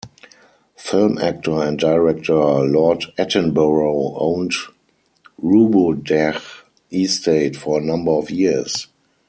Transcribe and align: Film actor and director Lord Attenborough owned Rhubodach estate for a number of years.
Film 0.77 1.19
actor 1.19 1.61
and 1.61 1.77
director 1.77 2.33
Lord 2.33 3.03
Attenborough 3.19 4.15
owned 4.19 4.53
Rhubodach 5.39 6.41
estate 6.91 7.55
for 7.55 7.79
a 7.79 7.85
number 7.85 8.09
of 8.13 8.31
years. 8.31 8.87